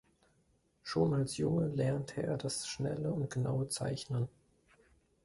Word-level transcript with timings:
Schon 0.81 1.13
als 1.13 1.37
Junge 1.37 1.67
lernte 1.67 2.23
er 2.23 2.35
das 2.35 2.67
schnelle 2.67 3.13
und 3.13 3.31
genaue 3.31 3.67
Zeichnen. 3.67 4.29